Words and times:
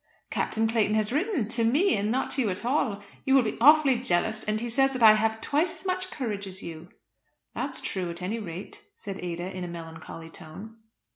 "Captain 0.31 0.67
Clayton 0.67 0.95
has 0.95 1.11
written, 1.13 1.47
to 1.47 1.63
me 1.63 1.95
and 1.95 2.09
not 2.09 2.31
to 2.31 2.41
you 2.41 2.49
at 2.49 2.65
all. 2.65 3.03
You 3.23 3.35
will 3.35 3.43
be 3.43 3.59
awfully 3.61 3.99
jealous; 3.99 4.43
and 4.43 4.59
he 4.59 4.67
says 4.67 4.93
that 4.93 5.03
I 5.03 5.13
have 5.13 5.41
twice 5.41 5.81
as 5.81 5.85
much 5.85 6.09
courage 6.09 6.47
as 6.47 6.63
you." 6.63 6.89
"That's 7.53 7.81
true, 7.81 8.09
at 8.09 8.23
any 8.23 8.39
rate," 8.39 8.83
said 8.95 9.19
Ada, 9.19 9.55
in 9.55 9.63
a 9.63 9.67
melancholy 9.67 10.31
tone. 10.31 10.77